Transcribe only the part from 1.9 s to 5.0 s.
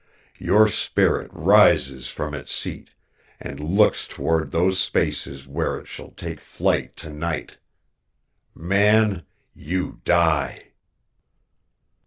from its seat and looks toward those